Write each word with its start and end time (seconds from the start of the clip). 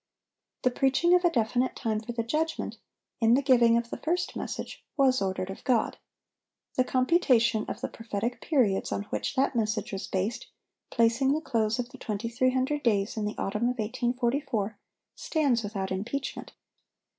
The 0.63 0.71
preaching 0.71 1.13
of 1.13 1.23
a 1.23 1.29
definite 1.29 1.75
time 1.75 1.99
for 1.99 2.11
the 2.11 2.23
judgment, 2.23 2.77
in 3.19 3.35
the 3.35 3.41
giving 3.43 3.77
of 3.77 3.91
the 3.91 3.97
first 3.97 4.35
message, 4.35 4.83
was 4.97 5.21
ordered 5.21 5.51
of 5.51 5.63
God. 5.63 5.97
The 6.73 6.83
computation 6.83 7.65
of 7.67 7.81
the 7.81 7.87
prophetic 7.87 8.41
periods 8.41 8.91
on 8.91 9.03
which 9.11 9.35
that 9.35 9.55
message 9.55 9.93
was 9.93 10.07
based, 10.07 10.47
placing 10.89 11.33
the 11.33 11.39
close 11.39 11.77
of 11.77 11.89
the 11.91 11.99
2300 11.99 12.81
days 12.81 13.15
in 13.15 13.25
the 13.25 13.37
autumn 13.37 13.69
of 13.69 13.77
1844, 13.77 14.75
stands 15.13 15.61
without 15.61 15.91
impeachment. 15.91 16.53